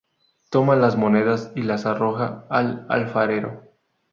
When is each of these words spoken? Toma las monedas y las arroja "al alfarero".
Toma 0.49 0.75
las 0.75 0.95
monedas 0.97 1.51
y 1.55 1.61
las 1.61 1.85
arroja 1.85 2.47
"al 2.49 2.87
alfarero". 2.89 3.69